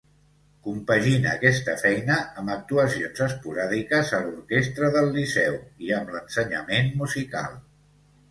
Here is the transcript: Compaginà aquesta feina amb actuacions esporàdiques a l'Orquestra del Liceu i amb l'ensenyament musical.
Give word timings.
Compaginà 0.67 1.31
aquesta 1.39 1.73
feina 1.81 2.15
amb 2.43 2.53
actuacions 2.53 3.21
esporàdiques 3.27 4.13
a 4.19 4.23
l'Orquestra 4.23 4.89
del 4.95 5.13
Liceu 5.17 5.59
i 5.89 5.93
amb 5.99 6.15
l'ensenyament 6.15 6.93
musical. 7.03 7.61